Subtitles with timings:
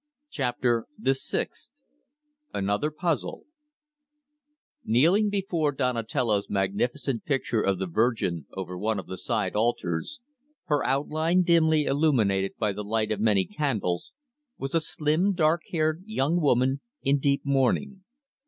[0.31, 1.69] CHAPTER THE SIXTH
[2.55, 3.43] ANOTHER PUZZLE
[4.83, 10.19] Kneeling before Donatello's magnificent picture of the Virgin over one of the side altars,
[10.65, 14.11] her outline dimly illuminated by the light of many candles,
[14.57, 18.03] was a slim, dark haired young woman in deep mourning.